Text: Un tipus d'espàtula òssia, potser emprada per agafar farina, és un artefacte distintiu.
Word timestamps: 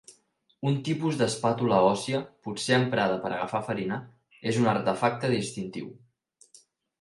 Un 0.69 0.77
tipus 0.85 1.17
d'espàtula 1.17 1.81
òssia, 1.89 2.21
potser 2.47 2.73
emprada 2.79 3.19
per 3.27 3.31
agafar 3.35 3.61
farina, 3.69 4.01
és 4.53 4.59
un 4.63 4.71
artefacte 4.73 5.31
distintiu. 5.35 5.93